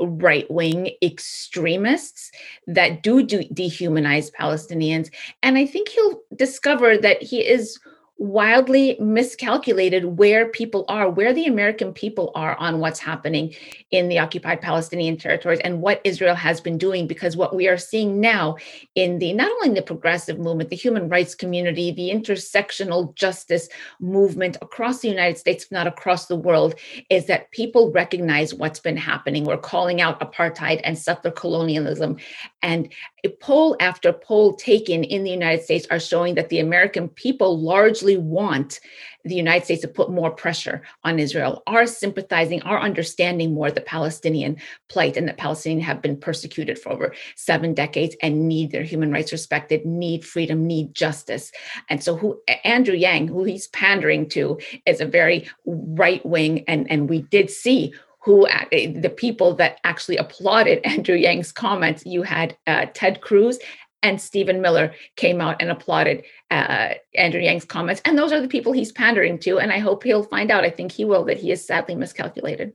right 0.00 0.50
wing 0.50 0.90
extremists 1.02 2.30
that 2.66 3.02
do, 3.02 3.22
do 3.22 3.42
dehumanize 3.44 4.30
Palestinians. 4.38 5.10
And 5.42 5.56
I 5.56 5.66
think 5.66 5.88
he'll 5.88 6.20
discover 6.36 6.96
that 6.98 7.22
he 7.22 7.40
is 7.40 7.78
wildly 8.20 8.98
miscalculated 9.00 10.18
where 10.18 10.46
people 10.50 10.84
are, 10.88 11.08
where 11.08 11.32
the 11.32 11.46
American 11.46 11.90
people 11.90 12.30
are 12.34 12.54
on 12.56 12.78
what's 12.78 13.00
happening 13.00 13.54
in 13.90 14.10
the 14.10 14.18
occupied 14.18 14.60
Palestinian 14.60 15.16
territories 15.16 15.58
and 15.64 15.80
what 15.80 16.02
Israel 16.04 16.34
has 16.34 16.60
been 16.60 16.76
doing. 16.76 17.06
Because 17.06 17.34
what 17.34 17.56
we 17.56 17.66
are 17.66 17.78
seeing 17.78 18.20
now 18.20 18.56
in 18.94 19.18
the 19.20 19.32
not 19.32 19.50
only 19.50 19.74
the 19.74 19.80
progressive 19.80 20.38
movement, 20.38 20.68
the 20.68 20.76
human 20.76 21.08
rights 21.08 21.34
community, 21.34 21.92
the 21.92 22.10
intersectional 22.10 23.14
justice 23.14 23.70
movement 24.00 24.58
across 24.60 25.00
the 25.00 25.08
United 25.08 25.38
States, 25.38 25.64
if 25.64 25.72
not 25.72 25.86
across 25.86 26.26
the 26.26 26.36
world, 26.36 26.74
is 27.08 27.24
that 27.24 27.50
people 27.52 27.90
recognize 27.90 28.52
what's 28.52 28.80
been 28.80 28.98
happening. 28.98 29.44
We're 29.44 29.56
calling 29.56 30.02
out 30.02 30.20
apartheid 30.20 30.82
and 30.84 30.98
settler 30.98 31.30
colonialism. 31.30 32.18
And 32.60 32.92
poll 33.28 33.76
after 33.80 34.12
poll 34.12 34.54
taken 34.54 35.04
in 35.04 35.24
the 35.24 35.30
United 35.30 35.64
States 35.64 35.86
are 35.90 36.00
showing 36.00 36.34
that 36.34 36.48
the 36.48 36.60
American 36.60 37.08
people 37.08 37.60
largely 37.60 38.16
want 38.16 38.80
the 39.24 39.34
United 39.34 39.64
States 39.64 39.82
to 39.82 39.88
put 39.88 40.10
more 40.10 40.30
pressure 40.30 40.82
on 41.04 41.18
Israel, 41.18 41.62
are 41.66 41.86
sympathizing, 41.86 42.62
are 42.62 42.80
understanding 42.80 43.52
more 43.52 43.70
the 43.70 43.80
Palestinian 43.80 44.56
plight 44.88 45.16
and 45.16 45.28
that 45.28 45.36
Palestinians 45.36 45.82
have 45.82 46.00
been 46.00 46.16
persecuted 46.16 46.78
for 46.78 46.90
over 46.90 47.14
seven 47.36 47.74
decades 47.74 48.16
and 48.22 48.48
need 48.48 48.70
their 48.70 48.82
human 48.82 49.12
rights 49.12 49.32
respected, 49.32 49.84
need 49.84 50.24
freedom, 50.24 50.66
need 50.66 50.94
justice. 50.94 51.52
And 51.88 52.02
so 52.02 52.16
who 52.16 52.40
Andrew 52.64 52.94
Yang, 52.94 53.28
who 53.28 53.44
he's 53.44 53.68
pandering 53.68 54.28
to, 54.30 54.58
is 54.86 55.00
a 55.00 55.06
very 55.06 55.48
right 55.66 56.24
wing, 56.24 56.64
and, 56.66 56.90
and 56.90 57.08
we 57.08 57.22
did 57.22 57.50
see 57.50 57.92
who 58.22 58.46
the 58.72 59.12
people 59.14 59.54
that 59.54 59.78
actually 59.84 60.16
applauded 60.16 60.80
Andrew 60.84 61.16
Yang's 61.16 61.52
comments. 61.52 62.04
You 62.04 62.22
had 62.22 62.56
uh, 62.66 62.86
Ted 62.94 63.20
Cruz 63.20 63.58
and 64.02 64.20
Stephen 64.20 64.60
Miller 64.60 64.94
came 65.16 65.40
out 65.40 65.56
and 65.60 65.70
applauded 65.70 66.24
uh, 66.50 66.94
Andrew 67.14 67.40
Yang's 67.40 67.64
comments. 67.64 68.00
And 68.04 68.16
those 68.16 68.32
are 68.32 68.40
the 68.40 68.48
people 68.48 68.72
he's 68.72 68.92
pandering 68.92 69.38
to. 69.40 69.58
And 69.58 69.72
I 69.72 69.78
hope 69.78 70.04
he'll 70.04 70.22
find 70.22 70.50
out, 70.50 70.64
I 70.64 70.70
think 70.70 70.92
he 70.92 71.04
will, 71.04 71.24
that 71.26 71.38
he 71.38 71.50
is 71.50 71.66
sadly 71.66 71.94
miscalculated. 71.94 72.72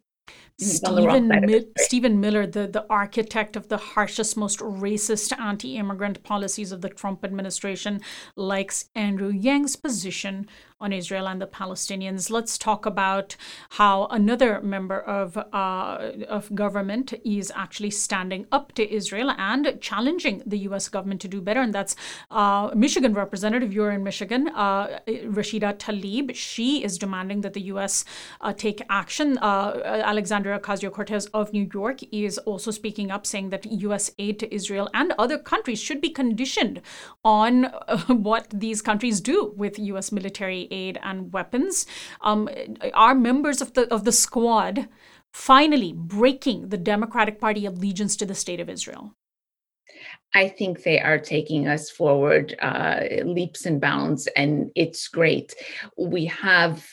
Stephen, 0.58 1.28
Mi- 1.28 1.66
Stephen 1.78 2.22
Miller, 2.22 2.48
the, 2.48 2.66
the 2.66 2.86
architect 2.90 3.58
of 3.58 3.68
the 3.68 3.76
harshest, 3.76 4.38
most 4.38 4.60
racist 4.60 5.38
anti 5.38 5.76
immigrant 5.76 6.24
policies 6.24 6.72
of 6.72 6.80
the 6.80 6.88
Trump 6.88 7.26
administration, 7.26 8.00
likes 8.38 8.86
Andrew 8.96 9.30
Yang's 9.30 9.76
position 9.76 10.48
on 10.82 10.92
Israel 10.92 11.28
and 11.28 11.42
the 11.42 11.48
Palestinians. 11.48 12.30
Let's 12.30 12.58
talk 12.58 12.86
about 12.86 13.38
how 13.72 14.08
another 14.08 14.60
member 14.62 15.00
of 15.00 15.38
uh, 15.38 16.12
of 16.28 16.54
government 16.54 17.14
is 17.24 17.52
actually 17.56 17.92
standing 17.92 18.46
up 18.52 18.74
to 18.74 18.94
Israel 18.94 19.32
and 19.38 19.80
challenging 19.80 20.44
the 20.46 20.58
U.S. 20.70 20.90
government 20.90 21.22
to 21.22 21.30
do 21.30 21.40
better, 21.40 21.62
and 21.62 21.74
that's 21.74 21.96
uh, 22.30 22.72
Michigan 22.76 23.14
Representative. 23.14 23.72
You're 23.72 23.92
in 23.92 24.04
Michigan, 24.04 24.50
uh, 24.50 25.00
Rashida 25.08 25.78
Tlaib. 25.78 26.36
She 26.36 26.84
is 26.84 26.98
demanding 26.98 27.42
that 27.42 27.54
the 27.54 27.62
U.S. 27.74 28.04
Uh, 28.42 28.52
take 28.52 28.82
action. 28.90 29.38
Uh, 29.38 29.82
Alexandria 29.86 30.60
Ocasio 30.60 30.92
Cortez 30.92 31.28
of 31.28 31.54
New 31.54 31.70
York 31.74 32.02
is 32.12 32.38
also 32.40 32.70
speaking 32.70 33.12
up, 33.12 33.26
saying 33.26 33.50
that 33.52 33.66
U.S. 33.66 34.12
aid 34.20 34.40
to 34.40 34.54
Israel 34.54 34.90
and 34.94 35.14
other 35.18 35.38
countries 35.38 35.80
should 35.80 36.02
be 36.02 36.10
conditioned 36.10 36.82
on 37.24 37.66
uh, 37.66 37.98
what 38.08 38.50
these 38.50 38.82
countries 38.82 39.22
do 39.22 39.54
with 39.56 39.80
U.S. 39.80 40.12
military 40.12 40.65
aid 40.72 41.00
and 41.04 41.32
weapons 41.34 41.86
um, 42.22 42.50
are 42.94 43.16
members 43.16 43.62
of 43.62 43.74
the 43.74 43.92
of 43.94 44.04
the 44.04 44.12
squad 44.12 44.88
finally 45.34 45.94
breaking 45.94 46.70
the 46.70 46.78
Democratic 46.78 47.40
Party 47.40 47.66
allegiance 47.66 48.16
to 48.16 48.26
the 48.26 48.36
state 48.36 48.60
of 48.60 48.70
Israel? 48.70 49.16
I 50.34 50.50
think 50.50 50.84
they 50.84 51.00
are 51.00 51.20
taking 51.20 51.68
us 51.68 51.90
forward 51.90 52.56
uh, 52.62 53.02
leaps 53.24 53.66
and 53.66 53.80
bounds, 53.80 54.28
and 54.36 54.72
it's 54.76 55.08
great. 55.08 55.54
We 55.98 56.26
have 56.26 56.86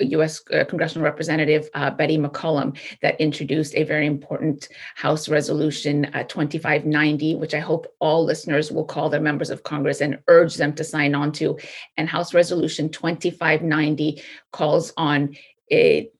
U.S. 0.00 0.42
Uh, 0.52 0.64
Congressional 0.64 1.04
Representative 1.04 1.68
uh, 1.74 1.90
Betty 1.90 2.16
McCollum 2.16 2.76
that 3.02 3.20
introduced 3.20 3.74
a 3.74 3.84
very 3.84 4.06
important 4.06 4.68
House 4.94 5.28
Resolution 5.28 6.06
uh, 6.06 6.22
2590, 6.24 7.36
which 7.36 7.54
I 7.54 7.58
hope 7.58 7.86
all 7.98 8.24
listeners 8.24 8.70
will 8.70 8.84
call 8.84 9.08
their 9.08 9.20
members 9.20 9.50
of 9.50 9.62
Congress 9.62 10.00
and 10.00 10.18
urge 10.28 10.54
them 10.56 10.74
to 10.74 10.84
sign 10.84 11.14
on 11.14 11.32
to. 11.32 11.58
And 11.96 12.08
House 12.08 12.34
Resolution 12.34 12.88
2590 12.88 14.22
calls 14.52 14.92
on 14.96 15.34
a 15.70 16.10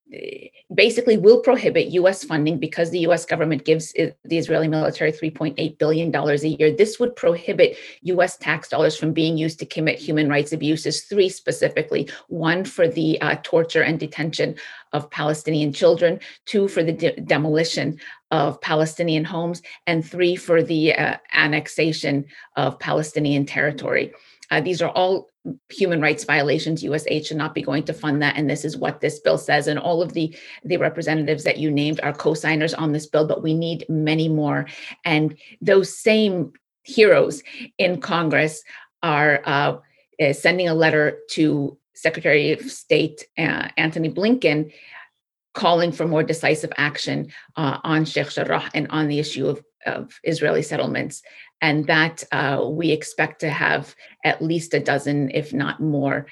basically 0.74 1.16
will 1.16 1.40
prohibit 1.40 1.92
US 1.92 2.24
funding 2.24 2.58
because 2.58 2.90
the 2.90 3.00
US 3.00 3.24
government 3.24 3.64
gives 3.64 3.92
the 3.92 4.14
Israeli 4.38 4.68
military 4.68 5.12
$3.8 5.12 5.78
billion 5.78 6.14
a 6.14 6.34
year. 6.46 6.70
This 6.70 6.98
would 6.98 7.16
prohibit 7.16 7.76
US 8.02 8.36
tax 8.36 8.68
dollars 8.68 8.96
from 8.96 9.12
being 9.12 9.36
used 9.36 9.58
to 9.60 9.66
commit 9.66 9.98
human 9.98 10.28
rights 10.28 10.52
abuses, 10.52 11.04
three 11.04 11.28
specifically 11.28 12.08
one 12.28 12.64
for 12.64 12.88
the 12.88 13.20
uh, 13.20 13.36
torture 13.42 13.82
and 13.82 13.98
detention 13.98 14.56
of 14.92 15.10
Palestinian 15.10 15.72
children, 15.72 16.20
two 16.46 16.68
for 16.68 16.82
the 16.82 16.92
de- 16.92 17.16
demolition 17.16 17.98
of 18.30 18.60
Palestinian 18.60 19.24
homes, 19.24 19.62
and 19.86 20.04
three 20.04 20.36
for 20.36 20.62
the 20.62 20.94
uh, 20.94 21.16
annexation 21.32 22.24
of 22.56 22.78
Palestinian 22.78 23.46
territory. 23.46 24.12
Uh, 24.52 24.60
these 24.60 24.82
are 24.82 24.90
all 24.90 25.30
human 25.70 26.00
rights 26.00 26.24
violations. 26.24 26.84
USAID 26.84 27.26
should 27.26 27.38
not 27.38 27.54
be 27.54 27.62
going 27.62 27.84
to 27.84 27.94
fund 27.94 28.20
that. 28.20 28.36
And 28.36 28.48
this 28.48 28.66
is 28.66 28.76
what 28.76 29.00
this 29.00 29.18
bill 29.18 29.38
says. 29.38 29.66
And 29.66 29.78
all 29.78 30.02
of 30.02 30.12
the, 30.12 30.36
the 30.62 30.76
representatives 30.76 31.42
that 31.44 31.56
you 31.56 31.70
named 31.70 32.00
are 32.02 32.12
co-signers 32.12 32.74
on 32.74 32.92
this 32.92 33.06
bill, 33.06 33.26
but 33.26 33.42
we 33.42 33.54
need 33.54 33.86
many 33.88 34.28
more. 34.28 34.66
And 35.06 35.36
those 35.62 35.96
same 35.96 36.52
heroes 36.82 37.42
in 37.78 38.00
Congress 38.00 38.62
are 39.02 39.40
uh, 39.46 39.78
uh 40.20 40.32
sending 40.32 40.68
a 40.68 40.74
letter 40.74 41.18
to 41.30 41.78
Secretary 41.94 42.52
of 42.52 42.70
State 42.70 43.26
uh, 43.38 43.68
Antony 43.76 44.10
Blinken 44.10 44.72
calling 45.54 45.92
for 45.92 46.06
more 46.06 46.22
decisive 46.22 46.72
action 46.76 47.32
uh, 47.56 47.78
on 47.84 48.04
Sheikh 48.04 48.30
Jarrah 48.30 48.70
and 48.74 48.86
on 48.90 49.08
the 49.08 49.18
issue 49.18 49.46
of, 49.46 49.62
of 49.86 50.18
Israeli 50.24 50.62
settlements 50.62 51.22
and 51.60 51.86
that 51.86 52.24
uh, 52.32 52.64
we 52.68 52.90
expect 52.90 53.40
to 53.40 53.50
have 53.50 53.94
at 54.24 54.42
least 54.42 54.74
a 54.74 54.80
dozen, 54.80 55.30
if 55.30 55.52
not 55.52 55.80
more, 55.80 56.26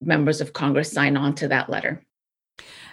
members 0.00 0.40
of 0.40 0.52
Congress 0.52 0.92
sign 0.92 1.16
on 1.16 1.34
to 1.36 1.48
that 1.48 1.70
letter. 1.70 2.02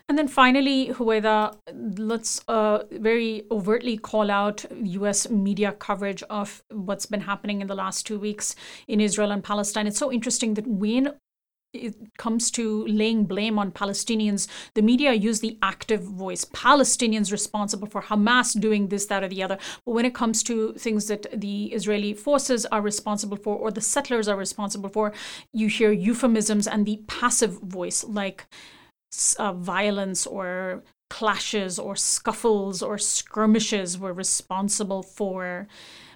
And 0.09 0.17
then 0.17 0.27
finally, 0.27 0.89
Huwaida, 0.89 1.55
let's 1.97 2.41
uh, 2.49 2.83
very 2.91 3.43
overtly 3.49 3.97
call 3.97 4.29
out 4.29 4.65
US 4.71 5.29
media 5.29 5.71
coverage 5.71 6.21
of 6.23 6.61
what's 6.69 7.05
been 7.05 7.21
happening 7.21 7.61
in 7.61 7.67
the 7.67 7.75
last 7.75 8.05
two 8.05 8.19
weeks 8.19 8.55
in 8.87 8.99
Israel 8.99 9.31
and 9.31 9.41
Palestine. 9.41 9.87
It's 9.87 9.97
so 9.97 10.11
interesting 10.11 10.55
that 10.55 10.67
when 10.67 11.13
it 11.73 11.95
comes 12.17 12.51
to 12.51 12.85
laying 12.85 13.25
blame 13.25 13.57
on 13.57 13.71
Palestinians, 13.71 14.47
the 14.75 14.81
media 14.81 15.13
use 15.13 15.39
the 15.39 15.57
active 15.61 16.03
voice. 16.03 16.45
Palestinians 16.45 17.31
responsible 17.31 17.87
for 17.87 18.03
Hamas 18.03 18.59
doing 18.59 18.87
this, 18.89 19.07
that, 19.07 19.23
or 19.23 19.27
the 19.27 19.41
other. 19.41 19.57
But 19.85 19.93
when 19.93 20.05
it 20.05 20.13
comes 20.13 20.43
to 20.43 20.73
things 20.73 21.07
that 21.07 21.25
the 21.33 21.65
Israeli 21.73 22.13
forces 22.13 22.65
are 22.67 22.81
responsible 22.81 23.37
for 23.37 23.55
or 23.55 23.71
the 23.71 23.81
settlers 23.81 24.27
are 24.27 24.37
responsible 24.37 24.89
for, 24.89 25.13
you 25.51 25.67
hear 25.67 25.91
euphemisms 25.91 26.67
and 26.67 26.85
the 26.85 27.01
passive 27.07 27.59
voice, 27.61 28.03
like 28.03 28.45
uh, 29.39 29.53
violence 29.53 30.27
or 30.27 30.83
clashes 31.09 31.77
or 31.79 31.95
scuffles 31.95 32.81
or 32.81 32.97
skirmishes 32.97 33.97
were 33.97 34.13
responsible 34.13 35.03
for 35.03 35.67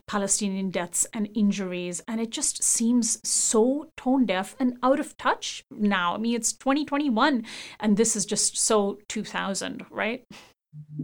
Palestinian 0.08 0.72
deaths 0.72 1.06
and 1.14 1.30
injuries. 1.36 2.02
And 2.08 2.20
it 2.20 2.30
just 2.30 2.64
seems 2.64 3.20
so 3.28 3.92
tone 3.98 4.26
deaf 4.26 4.56
and 4.60 4.78
out 4.82 5.00
of 5.00 5.18
touch 5.18 5.64
now. 5.70 6.16
I 6.16 6.18
mean, 6.18 6.36
it's 6.36 6.54
2021, 6.54 7.46
and 7.80 7.98
this 7.98 8.16
is 8.16 8.26
just 8.26 8.58
so 8.58 8.98
2000, 9.10 9.86
right? 9.92 10.24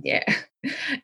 Yeah. 0.01 0.23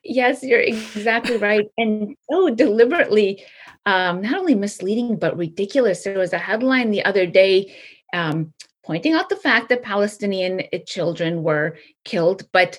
Yes, 0.02 0.42
you're 0.42 0.60
exactly 0.60 1.36
right. 1.36 1.66
And 1.76 2.16
so 2.30 2.48
deliberately, 2.48 3.44
um, 3.84 4.22
not 4.22 4.38
only 4.38 4.54
misleading, 4.54 5.16
but 5.16 5.36
ridiculous. 5.36 6.02
There 6.02 6.18
was 6.18 6.32
a 6.32 6.38
headline 6.38 6.90
the 6.90 7.04
other 7.04 7.26
day 7.26 7.74
um, 8.14 8.54
pointing 8.84 9.12
out 9.12 9.28
the 9.28 9.36
fact 9.36 9.68
that 9.68 9.82
Palestinian 9.82 10.62
children 10.86 11.42
were 11.42 11.76
killed, 12.04 12.48
but 12.52 12.78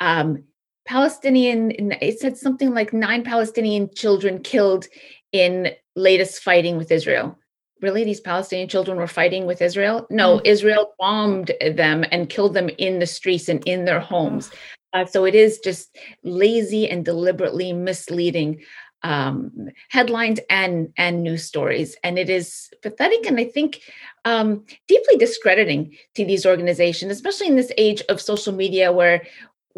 um, 0.00 0.44
Palestinian, 0.88 1.92
it 2.00 2.18
said 2.18 2.38
something 2.38 2.72
like 2.72 2.94
nine 2.94 3.22
Palestinian 3.22 3.90
children 3.94 4.40
killed 4.40 4.86
in 5.32 5.70
latest 5.94 6.42
fighting 6.42 6.78
with 6.78 6.90
Israel. 6.90 7.38
Really, 7.82 8.04
these 8.04 8.20
Palestinian 8.20 8.68
children 8.68 8.96
were 8.96 9.06
fighting 9.06 9.44
with 9.44 9.60
Israel? 9.60 10.06
No, 10.08 10.38
mm. 10.38 10.46
Israel 10.46 10.94
bombed 10.98 11.52
them 11.60 12.06
and 12.10 12.30
killed 12.30 12.54
them 12.54 12.70
in 12.78 13.00
the 13.00 13.06
streets 13.06 13.50
and 13.50 13.62
in 13.68 13.84
their 13.84 14.00
homes. 14.00 14.50
Uh, 14.94 15.04
so 15.04 15.26
it 15.26 15.34
is 15.34 15.58
just 15.58 15.94
lazy 16.24 16.88
and 16.88 17.04
deliberately 17.04 17.74
misleading 17.74 18.62
um, 19.02 19.68
headlines 19.90 20.40
and 20.48 20.88
and 20.96 21.22
news 21.22 21.44
stories, 21.44 21.96
and 22.02 22.18
it 22.18 22.30
is 22.30 22.70
pathetic 22.82 23.26
and 23.26 23.38
I 23.38 23.44
think 23.44 23.80
um, 24.24 24.64
deeply 24.88 25.16
discrediting 25.16 25.96
to 26.14 26.24
these 26.24 26.46
organizations, 26.46 27.12
especially 27.12 27.46
in 27.46 27.56
this 27.56 27.70
age 27.76 28.02
of 28.08 28.20
social 28.20 28.52
media 28.52 28.90
where 28.90 29.22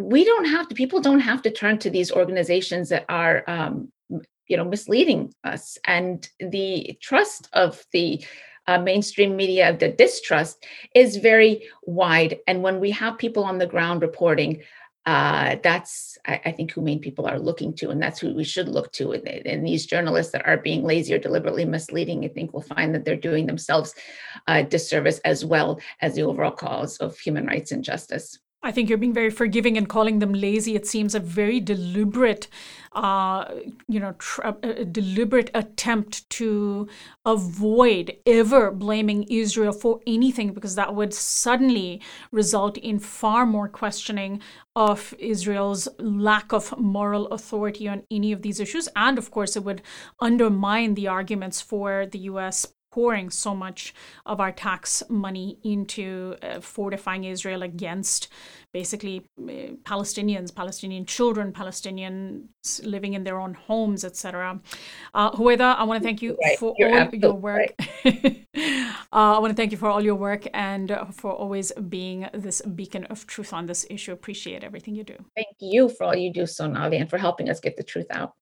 we 0.00 0.24
don't 0.24 0.46
have 0.46 0.68
to 0.68 0.74
people 0.74 1.00
don't 1.00 1.20
have 1.20 1.42
to 1.42 1.50
turn 1.50 1.78
to 1.78 1.90
these 1.90 2.10
organizations 2.12 2.88
that 2.88 3.04
are 3.08 3.44
um, 3.48 3.92
you 4.46 4.56
know 4.56 4.64
misleading 4.64 5.32
us. 5.44 5.78
And 5.84 6.28
the 6.38 6.98
trust 7.00 7.48
of 7.52 7.84
the 7.92 8.24
uh, 8.66 8.78
mainstream 8.78 9.36
media 9.36 9.76
the 9.76 9.88
distrust 9.88 10.64
is 10.94 11.16
very 11.16 11.68
wide. 11.82 12.38
And 12.46 12.62
when 12.62 12.80
we 12.80 12.90
have 12.92 13.18
people 13.18 13.44
on 13.44 13.58
the 13.58 13.66
ground 13.66 14.02
reporting 14.02 14.62
uh, 15.06 15.56
that's 15.62 16.18
I, 16.26 16.40
I, 16.44 16.52
think 16.52 16.72
who 16.72 16.82
main 16.82 17.00
people 17.00 17.26
are 17.26 17.38
looking 17.38 17.72
to 17.76 17.88
and 17.88 18.02
that's 18.02 18.20
who 18.20 18.34
we 18.34 18.44
should 18.44 18.68
look 18.68 18.92
to. 18.92 19.12
And, 19.12 19.26
and, 19.26 19.66
these 19.66 19.86
journalists 19.86 20.30
that 20.32 20.46
are 20.46 20.58
being 20.58 20.84
lazy 20.84 21.14
or 21.14 21.18
deliberately 21.18 21.64
misleading 21.64 22.22
i 22.24 22.28
think 22.28 22.52
will 22.52 22.60
find 22.60 22.94
that 22.94 23.06
they're 23.06 23.16
doing 23.16 23.46
themselves 23.46 23.94
a 24.46 24.62
disservice 24.62 25.18
as 25.20 25.42
well 25.42 25.80
as 26.02 26.14
the 26.14 26.22
overall 26.22 26.50
cause 26.50 26.98
of 26.98 27.18
human 27.18 27.46
rights 27.46 27.72
and 27.72 27.82
justice 27.82 28.38
I 28.62 28.72
think 28.72 28.88
you're 28.88 28.98
being 28.98 29.14
very 29.14 29.30
forgiving 29.30 29.78
and 29.78 29.88
calling 29.88 30.18
them 30.18 30.34
lazy. 30.34 30.74
It 30.76 30.86
seems 30.86 31.14
a 31.14 31.20
very 31.20 31.60
deliberate, 31.60 32.46
uh, 32.92 33.46
you 33.88 33.98
know, 33.98 34.12
tr- 34.18 34.42
a 34.62 34.84
deliberate 34.84 35.50
attempt 35.54 36.28
to 36.30 36.86
avoid 37.24 38.16
ever 38.26 38.70
blaming 38.70 39.22
Israel 39.24 39.72
for 39.72 40.00
anything 40.06 40.52
because 40.52 40.74
that 40.74 40.94
would 40.94 41.14
suddenly 41.14 42.02
result 42.32 42.76
in 42.76 42.98
far 42.98 43.46
more 43.46 43.68
questioning 43.68 44.42
of 44.76 45.14
Israel's 45.18 45.88
lack 45.98 46.52
of 46.52 46.78
moral 46.78 47.28
authority 47.28 47.88
on 47.88 48.02
any 48.10 48.30
of 48.30 48.42
these 48.42 48.60
issues. 48.60 48.90
And 48.94 49.16
of 49.16 49.30
course, 49.30 49.56
it 49.56 49.64
would 49.64 49.80
undermine 50.20 50.94
the 50.94 51.08
arguments 51.08 51.62
for 51.62 52.04
the 52.04 52.18
U.S 52.30 52.66
pouring 52.90 53.30
so 53.30 53.54
much 53.54 53.94
of 54.26 54.40
our 54.40 54.52
tax 54.52 55.02
money 55.08 55.58
into 55.62 56.36
uh, 56.42 56.60
fortifying 56.60 57.24
Israel 57.24 57.62
against 57.62 58.28
basically 58.72 59.26
uh, 59.38 59.74
Palestinians, 59.84 60.54
Palestinian 60.54 61.04
children, 61.04 61.52
Palestinians 61.52 62.44
living 62.84 63.14
in 63.14 63.24
their 63.24 63.38
own 63.38 63.54
homes, 63.54 64.04
etc. 64.04 64.60
Uh, 65.14 65.30
Huwaida, 65.32 65.76
I 65.76 65.84
want 65.84 66.02
to 66.02 66.06
thank 66.06 66.22
you 66.22 66.36
right. 66.42 66.58
for 66.58 66.74
You're 66.78 66.98
all 66.98 67.14
your 67.14 67.34
work. 67.34 67.72
Right. 68.04 68.46
uh, 68.56 69.36
I 69.36 69.38
want 69.38 69.50
to 69.50 69.56
thank 69.56 69.72
you 69.72 69.78
for 69.78 69.88
all 69.88 70.02
your 70.02 70.14
work 70.14 70.46
and 70.54 70.90
uh, 70.90 71.06
for 71.06 71.32
always 71.32 71.72
being 71.88 72.28
this 72.32 72.62
beacon 72.62 73.04
of 73.04 73.26
truth 73.26 73.52
on 73.52 73.66
this 73.66 73.86
issue. 73.90 74.12
Appreciate 74.12 74.62
everything 74.64 74.94
you 74.94 75.04
do. 75.04 75.16
Thank 75.36 75.56
you 75.60 75.88
for 75.88 76.04
all 76.04 76.16
you 76.16 76.32
do, 76.32 76.46
Sonali, 76.46 76.98
and 76.98 77.10
for 77.10 77.18
helping 77.18 77.48
us 77.50 77.60
get 77.60 77.76
the 77.76 77.84
truth 77.84 78.06
out. 78.10 78.34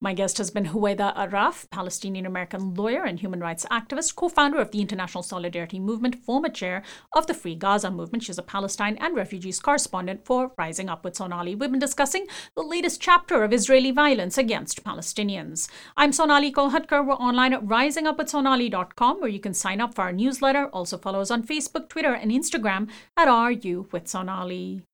My 0.00 0.14
guest 0.14 0.38
has 0.38 0.52
been 0.52 0.66
Huwaida 0.66 1.12
Araf, 1.16 1.68
Palestinian 1.70 2.24
American 2.24 2.74
lawyer 2.74 3.02
and 3.02 3.18
human 3.18 3.40
rights 3.40 3.66
activist, 3.68 4.14
co 4.14 4.28
founder 4.28 4.60
of 4.60 4.70
the 4.70 4.80
International 4.80 5.24
Solidarity 5.24 5.80
Movement, 5.80 6.14
former 6.14 6.48
chair 6.48 6.84
of 7.16 7.26
the 7.26 7.34
Free 7.34 7.56
Gaza 7.56 7.90
Movement. 7.90 8.22
She's 8.22 8.38
a 8.38 8.44
Palestine 8.44 8.96
and 9.00 9.16
refugees 9.16 9.58
correspondent 9.58 10.24
for 10.24 10.52
Rising 10.56 10.88
Up 10.88 11.02
with 11.04 11.16
Sonali. 11.16 11.56
We've 11.56 11.72
been 11.72 11.80
discussing 11.80 12.28
the 12.54 12.62
latest 12.62 13.00
chapter 13.00 13.42
of 13.42 13.52
Israeli 13.52 13.90
violence 13.90 14.38
against 14.38 14.84
Palestinians. 14.84 15.68
I'm 15.96 16.12
Sonali 16.12 16.52
Kolhatkar. 16.52 17.04
We're 17.04 17.14
online 17.14 17.52
at 17.52 17.64
risingupwithsonali.com 17.64 19.20
where 19.20 19.28
you 19.28 19.40
can 19.40 19.52
sign 19.52 19.80
up 19.80 19.94
for 19.94 20.02
our 20.02 20.12
newsletter. 20.12 20.66
Also 20.66 20.96
follow 20.96 21.20
us 21.20 21.32
on 21.32 21.42
Facebook, 21.42 21.88
Twitter, 21.88 22.14
and 22.14 22.30
Instagram 22.30 22.88
at 23.16 23.26
RU 23.26 23.88
with 23.90 24.06
Sonali. 24.06 24.84